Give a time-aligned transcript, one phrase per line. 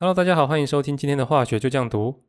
[0.00, 2.22] Hello，大家好，欢迎收听今天的化学就这样读。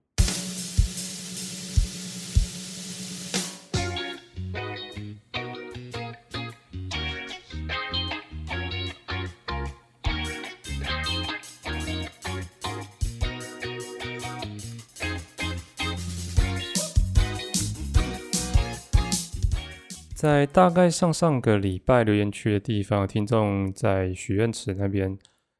[20.15, 25.15] 在大概上上个礼拜留言区的地方，听众在许愿池那边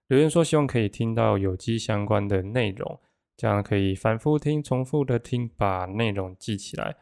[0.09, 2.99] 留言说，希望可以听到有机相关的内容，
[3.37, 6.95] 这样可以反复听、重复的听，把内容记起来。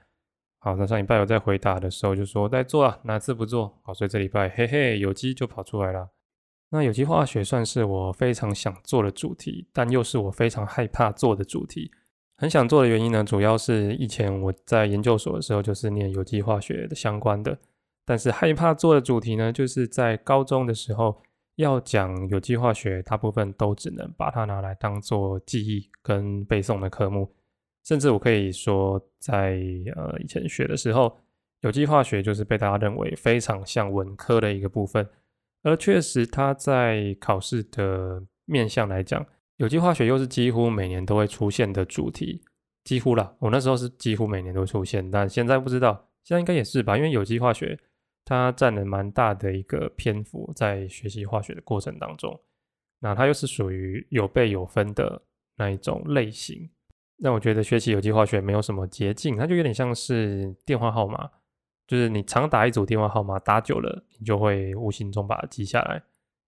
[0.59, 3.79] 好，那上礼拜我在回答的时候就说在做啊，哪次不做？
[3.83, 6.09] 好，所以这礼拜嘿嘿，有机就跑出来了。
[6.69, 11.89] 那有机化学算是我非常想做的主题，但又是我非常害怕做的主题。
[12.35, 17.57] 很想做的原因呢，主要是以前我在研究所的时候就是念有机化学的相关的，
[18.05, 21.21] 但是害怕做的主题呢，就是在高中的时候
[21.57, 27.31] 要讲有机化学，大部分都只能把它拿来当做记忆跟背诵的科目，
[27.83, 29.59] 甚至我可以说，在
[29.95, 31.17] 呃以前学的时候，
[31.61, 35.07] 有机化学就是被大家认为非常像文科的一个部分，
[35.63, 39.25] 而确实它在考试的面向来讲。
[39.57, 42.43] 有机化学又是几乎每年都会出现的主题，
[42.83, 47.79] 几乎啦，我那时候是几乎每年都出现，但现在不知道，现在应该也是吧，因为有机化学
[48.27, 52.37] 它占了蛮大的一个篇幅在学习化学的过程当中，
[52.99, 55.21] 那它又是属于有备有分的
[55.55, 56.69] 那一种类型，
[57.19, 61.29] 那我觉得学习有机化学没有什么捷径，它就有点像是电话号码，
[61.87, 66.03] 就是你常打一组电话号码，打久了你就会无形中把它记下来，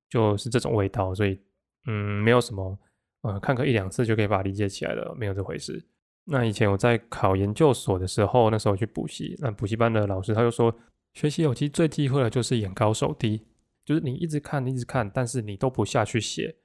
[0.09, 1.39] 就是这种味道，所以
[1.87, 2.77] 嗯，没有什么。
[3.21, 5.85] 呃，看个一两次就可以把它理解起来了，没有这回事。
[6.23, 10.73] 那以前我在考研究所的时候，那时候去补习，那补习班的老师他就说，
[11.13, 13.45] 学习有机最忌讳的就是眼高手低，
[13.83, 16.55] 就是你一直看，一直看，但是你都不下去写，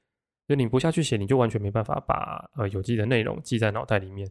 [0.47, 4.27] 就你不下去写，你就完全没办法把呃有机的内容记在脑袋里面。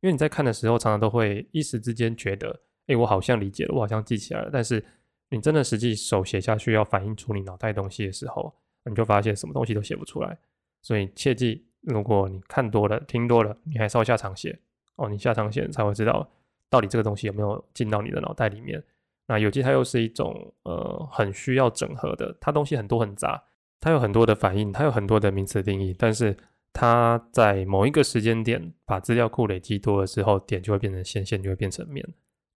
[0.00, 4.84] 因为你在看的时候，常常都会一时之间觉得，哎，我好像理解了，我好像记起来了，但是
[5.30, 8.54] 你真的实际手写下去，要反映出你脑袋东西的时候，
[8.84, 10.38] 你就发现什么东西都写不出来。
[10.82, 14.60] 所以切记，如果你看多了、听多了，你还是要下场写
[14.96, 15.08] 哦。
[15.08, 16.30] 你下场写才会知道
[16.68, 18.84] 到底这个东西有没有进到你的脑袋里面。
[19.26, 23.42] 那有机它又是一种呃很需要整合的，它东西很多很杂，
[23.80, 25.94] 它有很多的反应，它有很多的名词定义。
[25.98, 26.36] 但是
[26.72, 32.06] 它在某一个时间点把资料库累积多了之后，点就会变成线，线就会变成面，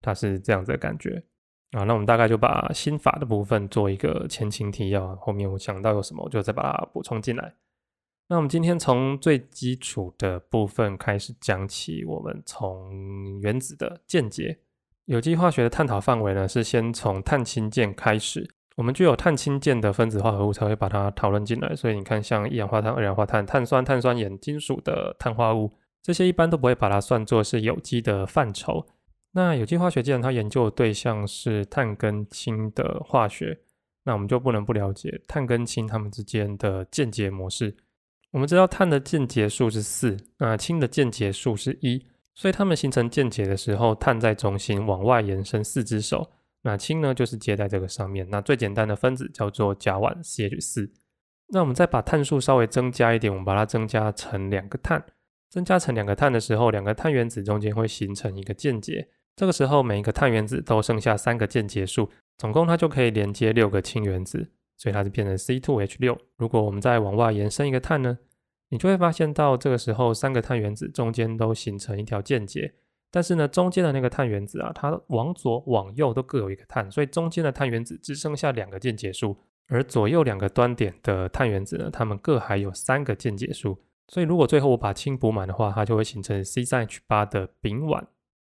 [0.01, 1.23] 它是这样子的感觉
[1.71, 1.83] 啊。
[1.85, 7.55] 那我们大概就把心法的部分做一个前情提要，后面我想到有什么，我就再把它补充进来。
[8.27, 14.59] 那我们今天从最基础的部分开始讲起，我们从原子的键结。
[15.09, 18.47] 有机化学的探讨范围呢，是先从碳氢键开始。
[18.75, 21.75] 我们具有碳氢键的分子化合物才会把它讨论进来。
[21.75, 28.85] 所以你看，像一氧化碳、二氧化碳、碳酸、碳酸盐、金属的碳化物，这些一般都不会把它算作是有机的范畴。
[29.31, 33.57] 那有机化学既然它研究的对象是碳跟氢的化学，
[34.03, 37.75] 那我们就不能不了解碳跟氢它们之间的键结模式。
[38.29, 46.31] 我们知道碳的键结数是四，那氢的键结数是一，所以它们形成键结的时候，碳在中心往外延伸四只手，
[46.63, 48.27] 那氢呢就是接在这个上面。
[48.29, 50.91] 那最简单的分子叫做甲烷 CH 四。
[51.49, 55.03] 那我们再把碳数稍微增加一点，我们把它增加成两个碳，
[55.49, 64.51] 增加成两个碳的时候，两个碳原子中间会形成一个键结，这个时候每一个碳原子都剩下三个键结数，总共它就可以连接六个氢原子。
[64.81, 66.17] 所以它就变成 C2H6。
[66.37, 68.17] 如果我们再往外延伸一个碳呢，
[68.69, 72.73] 你就会发现到这个时候三个碳原子中间都形成一条键结，
[73.11, 79.37] 但是呢，中间的那个碳原子啊，它往左往右都各有一个碳，所以中间的碳原子只剩下两个键结数，
[79.67, 83.79] 而左右两个端点的碳原子呢，它们各还有三个键结数。
[84.07, 88.03] 所以如果最后我把氢补满的话，它就会形成 C3H8 的丙烷。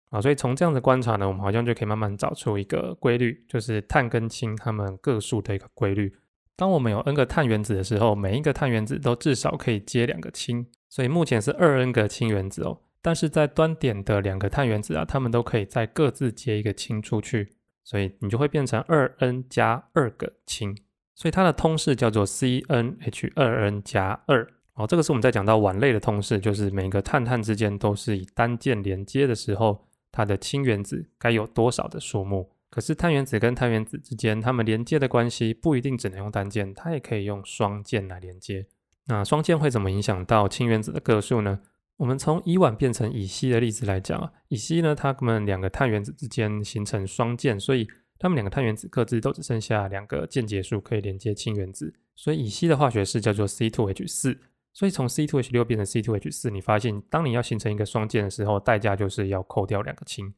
[0.10, 6.14] 啊，所以从这样的观察呢，我们好像就可以慢慢找出一个规律，就是碳跟氢它们个数的一个规律。
[6.56, 12.80] 当我们有 n 个碳原子的时候，每一个碳原子都至少可以接两个氢，所以目前是二 n 个氢原子哦。
[13.02, 17.54] 但是在端点的两个碳原子啊，它们都可以再各自接一个氢出去，
[17.84, 20.78] 所以你就会变成二 n 加二个氢。
[21.16, 24.48] 所以它的通式叫做 CnH 二 n 加二。
[24.76, 29.88] 哦，这个是我们在讲到烷类的通式，就是每个碳碳之间都是以单键连接的时候。
[30.14, 32.52] 它的氢原子该有多少的数目？
[32.72, 38.66] 可是碳原子跟碳原子之间，它们连接的关系不一定只能用单键，它也可以用双键来连接。
[39.06, 41.60] 那双键会怎么影响到氢原子的个数呢？
[41.98, 47.88] 我们从乙烷变成乙烯的例子来讲啊，乙烯呢，它们两个碳原子之间形成双键，所以
[48.18, 54.38] 它们两个碳原子各自都只剩下两个键结数可以连接氢原子，所以乙烯的化学式叫做 C2H4。
[54.74, 60.34] 所以从 C2H6 变成 C2H4，你发现当你要形成一个双键的时候，代价就是要扣掉两个氢，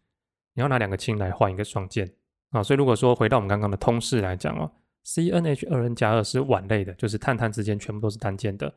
[0.55, 2.11] 你要拿两个氢来换一个双键
[2.53, 2.63] 啊。
[2.63, 4.71] 所以如果说回到我们刚刚的通式来讲哦
[5.05, 8.73] ，CnH2n 加二是烷类的，就是碳碳之间全部都是单键的。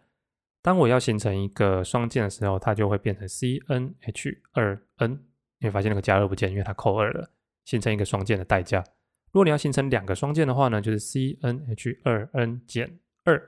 [0.60, 5.18] 当我要形成一个双键的时候，它就会变成 CnH2n，
[5.60, 7.30] 你会发现那个加二不见，因为它扣二了，
[7.64, 8.82] 形成一个双键的代价。
[9.30, 13.44] 如果你要形成两个双键的话呢，就是 CnH2n 减二。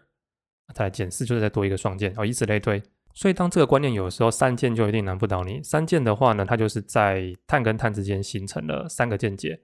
[0.75, 2.83] 再减四就是再多一个双键，哦，以此类推。
[3.15, 5.63] 所以当这个观念有的时候三键就一定难不倒你。
[5.63, 9.59] 三键的话呢，它就是在碳跟碳之间形成了三个键结。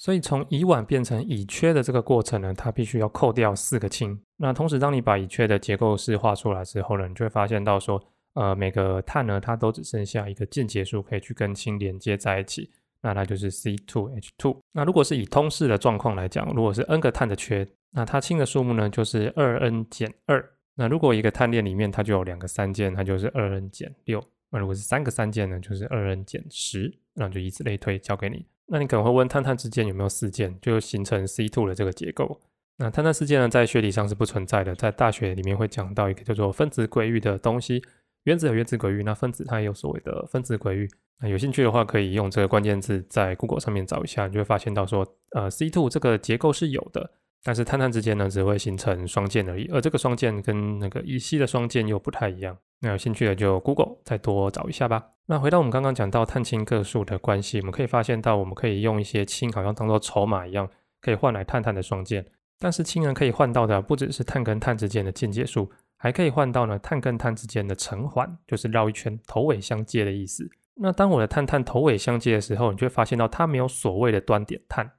[0.00, 4.18] 所以从乙烷变成乙炔的这个过程呢，它必须要扣掉四个氢。
[4.38, 8.02] 那同时，当你把乙炔的结构式画出来之后呢，你就会发现到说，
[8.32, 12.70] 呃，每个碳呢，它都只剩下一个键结数可以去跟氢连接在一起。
[13.02, 14.56] 那它就是 C2H2。
[14.72, 17.68] 那如果是以通式的状况来讲，如果是 n 个碳的缺。
[17.92, 20.42] 那它氢的数目呢，就是二 n 减二。
[20.76, 24.18] 那如果一个碳链里面它就有两个三键，它就是二 n 减六。
[24.50, 26.90] 那如果是三个三键呢，就是二 n 减十。
[27.12, 28.46] 那就以此类推，交给你。
[28.72, 32.40] 那你可能会问，碳碳之间有没有四键，就形成 C two 的这个结构？
[32.76, 34.74] 那碳碳四键呢，在学理上是不存在的。
[34.76, 37.82] 在大学里面会讲到一个叫做分子轨域的东西，
[38.22, 40.88] 原子有原子轨域，那分子它也有所谓的分子轨域。
[41.20, 47.10] 那有兴趣的话，可以用这个关键字在 Google 上面找一下，你就会发现到说，呃，C two 这个结构是有的。
[47.42, 52.56] 但是碳碳之间呢，只会形成双键而已，而这个双键跟那个乙烯的双键又不太一样。
[52.80, 55.02] 那有兴趣的就 Google 再多找一下吧。
[55.26, 60.68] 那回到我们刚刚讲到碳氢个数的关系，我们可以发现到，我们可以用一些氢好像当做筹码一样，
[61.00, 62.26] 可以换来碳碳的双键。
[62.58, 70.46] 但是氢呢，可以换到的不只是碳跟碳之间的键结数，还可以换到呢碳跟碳之间的成环，就是绕一圈头尾相接的意思。
[70.74, 74.90] 那当我的碳碳头尾相接的时候，你就会发现到它没有所谓的端点碳，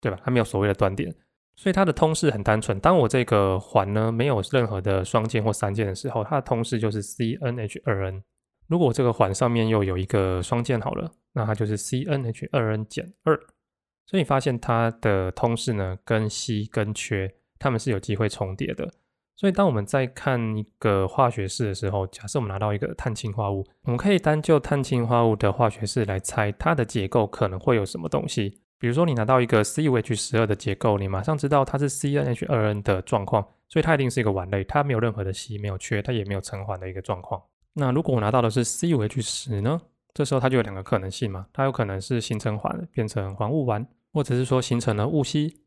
[0.00, 0.18] 对吧？
[0.24, 1.12] 它没有所谓的端点。
[1.56, 8.22] 所以它的通式很单纯，当我这个环呢没有任何的双键或三键的时候，它的通式就是 CnH2n。
[8.66, 13.36] 如果这个环上面又有一个双键好了，那它就是 CnH2n 减二。
[14.06, 18.90] 所以你发现它的通式呢跟硒跟缺它们是有机会重叠的。
[19.36, 28.60] 所以当我们在看一个化学式的时候，假设我们拿到一个碳氢化物，我们可以单就碳氢化物的化学式来猜它的结构可能会有什么东西。
[28.78, 37.42] 比如说，你拿到一个 COH 十二的结构，你马上知道它是 CnH2n 的状况，所以它一定是一个烷类，它没有任何的硒，没有缺，它也没有成环的一个状况。
[37.74, 39.80] 那如果我拿到的是 COH 十呢？
[40.12, 45.60] 这时候它就有两个可能性嘛，它有可能是形成环变成环物烷，或者是说形成了戊烯。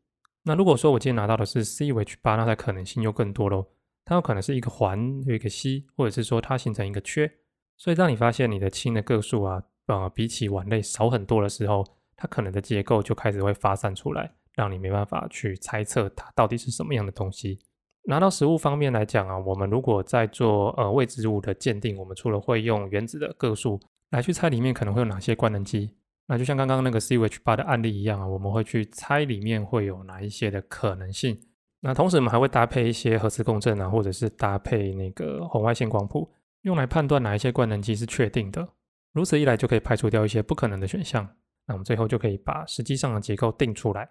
[0.44, 3.66] 那如果说我今天拿到的是 COH 八，那它可能性又更多喽，
[4.06, 7.30] 它有可能是一个环有一个烯，或者是说它形成一个缺。
[7.76, 11.84] 所以当你发现你的氢的个数啊，呃，比起烷类少很多的时候，
[12.18, 17.60] 它可能的结构就开始会发散出来，让你没办法去猜测它到底是什么样的东西。
[18.06, 23.80] 拿到实物方面来讲啊，我们如果在做呃未知物的鉴定，我们除了会用原子的个数
[24.10, 25.94] 来去猜里面可能会有哪些官能基，
[26.26, 31.38] 那就像刚刚那个 C H 八的案例一样啊，我们会去猜里面会有哪一些的可能性。
[31.80, 36.28] 那同时我们还会搭配一些核磁共振啊，或者是搭配那个红外线光谱，
[36.62, 38.66] 用来判断哪一些官能基是确定的。
[39.12, 41.28] 如此一来就可以排除掉一些不可能的选项。
[41.68, 44.10] 那我们最后就可以把实际上的结构定出来。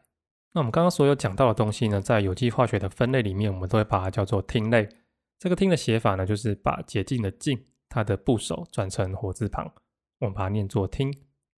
[0.54, 4.88] 那我们刚刚所有讲到的东西呢，在有机化学的分类里面，我们都会把它叫做烃类。
[5.40, 7.60] 这个烃的写法呢，就是把洁净的净，
[7.90, 9.70] 它的部首转成火字旁，
[10.20, 11.12] 我们把它念作烃。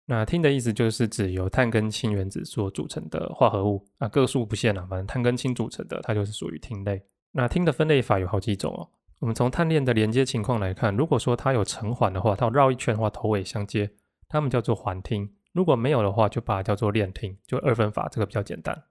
[0.07, 7.03] 那烃的意思就是指由碳跟氢原子所组成的化合物，啊，个数不限啊，反正碳跟氢组成的，它就是属于烃类。
[7.33, 8.89] 那烃的分类法有好几种哦。
[9.21, 13.91] 我们从碳链的连接情况来看，如果说它有成环的话，它绕一圈的话，头尾相接，
[14.29, 15.29] 它们叫做环烃。
[15.53, 18.85] 如果没有的话，就把它叫做链烃，就二分法，这个比较简单。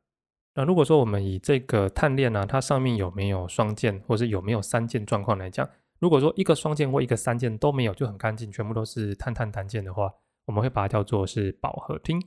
[0.56, 10.12] 那如果说我们以这个碳链呢，它上面有没有双键，或是有没有三键状况来讲，如果说一个双键或一个三键都没有，就很干净，全部都是碳碳单键的话，
[10.46, 12.20] 我们会把它叫做是饱和烃。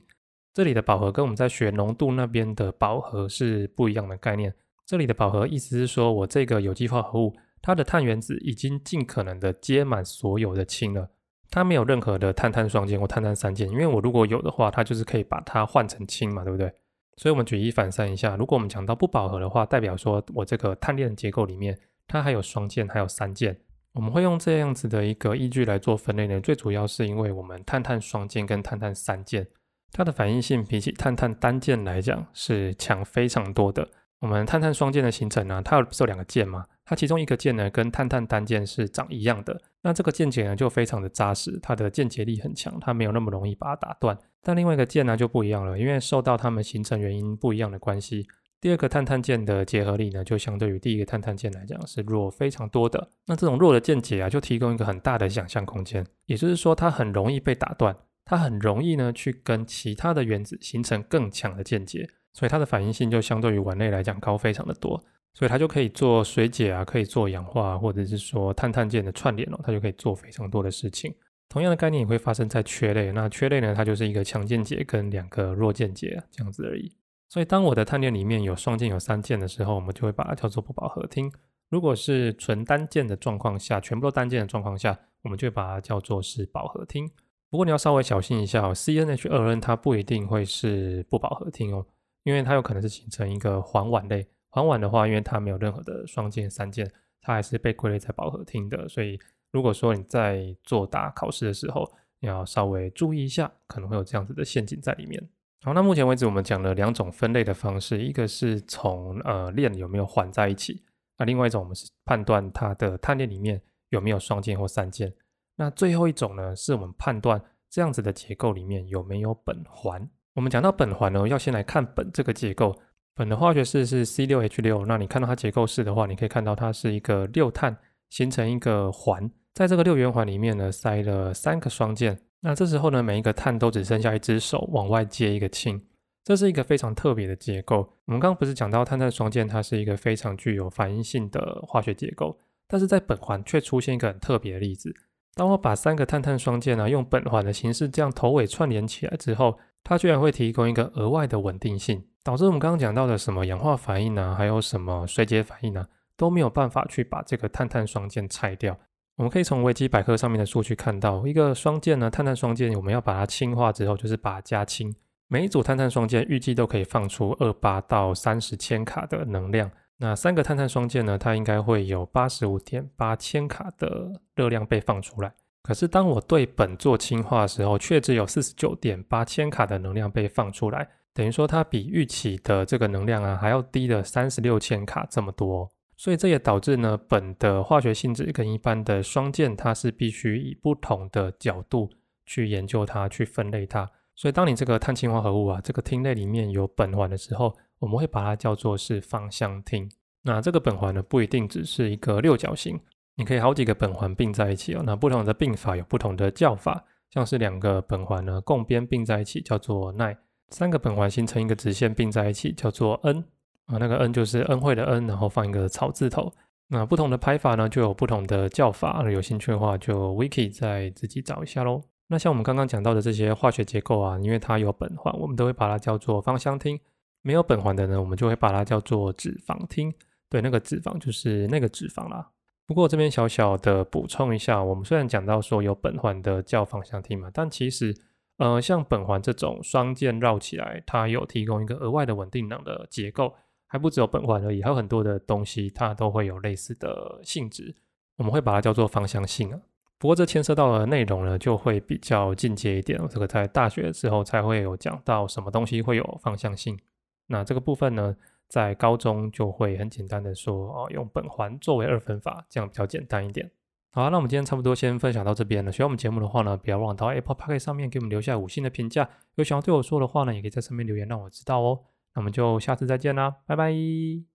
[0.53, 4.53] 这里的饱和跟我们在学浓度那边的饱和是不一样的概念。
[4.85, 11.09] 这里的饱和意思是说我这个有机化合物，它的碳原子已经尽可能的接满所有的氢了。
[11.51, 16.71] 它没有任何的碳碳双键或碳碳三键，因为我如果有的话，它就是可以把它换成氢嘛，对不对？
[17.17, 21.77] 所以我们举一反三一下，如果我们讲到不饱和的话，代表说我这个碳链结构里面
[22.07, 23.55] 它还有双键，还有三键。
[23.93, 29.45] 我们会用这样子的一个依据来做分类呢，最主要是因为我们碳碳双键跟碳碳三键，
[29.91, 33.85] 它的反应性比起碳碳单键来讲是强非常多的。
[34.21, 36.63] 我们碳碳双键的形成呢，它有是有两个键嘛？
[36.85, 44.15] 它其中一个键呢，跟碳碳单键是长一样的，那这个键结呢就非常的扎实，它的键结力很强，它没有那么容易把它打断。
[44.43, 48.27] 但另外一个键呢就不一样了，因为受到它们形成原因不一样的关系，
[48.59, 53.09] 第二个碳碳键的结合力呢，就相对于第一个碳碳键来讲是弱非常多的。
[53.25, 65.01] 那这种弱的键结啊，就提供一个很大的想象空间，也就是说它很容易被打断，它很容易呢去跟其他的原子形成更强的键结，所以它的反应性就相对于烷类来讲高非常的多。
[65.33, 71.13] 所以它就可以做水解啊，可以做氧化，或者是说碳碳键的串联哦，它就可以做非常多的事情。
[71.47, 76.91] 同样的概念也会发生在缺类，那缺类呢，它就是一个强键结跟两个弱键结这样子而已。
[77.29, 81.31] 所以当我的碳链里面有双键有三键的时候，我们就会把它叫做不饱和烃。
[81.69, 87.09] 如果是纯单键的状况下，全部都单键的状况下，我们就把它叫做是饱和烃。
[87.49, 91.85] 不过你要稍微小心一下哦，CnH 二 N 它不一定会是不饱和烃哦，
[92.23, 94.27] 因为它有可能是形成一个环烷类。
[94.49, 98.87] 环烷的话，因为它没有任何的双键、三键，它还是被归类在饱和烃的。
[98.89, 99.19] 所以，
[99.51, 105.29] 如果说你在作答考试的时候，你要稍微注意一下，可能会有这样子的陷阱在里面。
[105.63, 110.83] 好，那目前为止我们讲了两种分类的方式，一个是从呃链有没有环在一起，
[111.17, 115.13] 那另外一种我们是判断它的碳链里面有没有双键或三键。
[115.55, 120.09] 那最后一种呢，是我们判断这样子的结构里面有没有苯环。
[120.33, 122.75] 我们讲到苯环呢，要先来看苯这个结构。
[123.17, 127.77] 苯的化学式是 C6H6，那你看到它结构式的话，你可以看到它是一个六碳
[128.09, 132.17] 形成一个环，在这个六圆环里面呢，塞了三个双键。
[132.39, 135.81] 那这时候呢，每一个碳都只剩下一只手往外接一个氢，
[136.23, 137.79] 这是一个非常特别的结构。
[138.05, 144.95] 我们刚刚不是讲到碳碳双键，它是一个非常具有反应性的化学结构，但是在苯环却出现一个很特别的例子。
[145.35, 152.03] 当我把三个碳碳双键呢，用苯环的形式这样头尾串联起来之后，它居然会提供一个额外的稳定性。
[152.23, 154.35] 导致我们刚刚讲到的什么氧化反应呢？
[154.37, 155.87] 还有什么水解反应呢？
[156.15, 158.77] 都没有办法去把这个碳碳双键拆掉。
[159.17, 164.95] 我们可以从维基百科上面的数据看到，一个双键呢，碳碳双键我们要把它氢化之后，就是把它加氢。
[165.27, 169.71] 每一组碳碳双键预计都可以放出二八到三十千卡的能量。
[169.97, 175.33] 那三个碳碳双键呢，它应该会有八十五点八千卡的热量被放出来。
[175.63, 180.87] 可是当我对苯做氢化的时候，却只有四十九点八千卡的能量被放出来。
[181.13, 191.89] 等于说它比预期的这个能量啊还要低了三十六千卡这么多，所以这也导致呢苯的化学性质跟一般的双键它是必须以不同的角度
[192.25, 193.89] 去研究它去分类它。
[194.15, 199.89] 所以当你这个碳氢化合物啊这个烃类里面有苯环的时候，我们会把它叫做是芳香烃。
[200.23, 202.79] 那这个苯环呢不一定只是一个六角形，
[203.21, 204.81] 你可以好几个苯环并在一起哦。
[204.83, 210.17] 那不同的并法有不同的叫法，像是两个苯环呢共边并在一起叫做氖。
[210.49, 213.19] 三个苯环形成一个直线并在一起，叫做 N
[213.67, 216.33] 啊，那个 N 就是恩惠的恩然后放一个草字头。
[216.67, 219.07] 那不同的拍法呢，就有不同的叫法。
[219.07, 221.83] 有兴趣的话，就 Wiki 再自己找一下喽。
[222.07, 226.79] 那像我们刚刚讲到的这些化学结构啊，因为它有苯环，我们都会把它叫做芳香烃；
[227.21, 229.93] 没有苯环的呢，我们就会把它叫做脂肪烃。
[230.27, 232.27] 对，那个脂肪就是那个脂肪啦。
[232.71, 237.93] 不过这边小小的补充一下，我们虽然讲到说有苯环的叫芳香烃嘛，但其实。
[238.37, 243.35] 呃，像苯环这种双键绕起来，它有提供一个额外的稳定能的结构，
[243.67, 247.75] 还不只有苯环而已，还有很多的东西，它都会有类似的性质。
[248.15, 249.59] 我们会把它叫做芳香性啊。
[249.99, 252.97] 不过这牵涉到的内容呢，就会比较进阶一点。
[253.09, 256.79] 这个在大学的时候才会有讲到什么东西会有芳香性。
[257.27, 258.15] 那这个部分呢，
[258.51, 263.49] 在高中就会很简单的说，哦，用苯环作为二分法，这样比较简单一点。
[263.93, 265.71] 好，那我们今天差不多先分享到这边了。
[265.71, 269.09] 喜欢我们节目的话呢，不要忘了到 Apple packet 上面给我们留下五星的评价。
[269.35, 271.79] 有想要对我说的话呢，也可以在上面留言让我知道哦。
[272.13, 274.30] 那我们就下次再见啦，拜拜。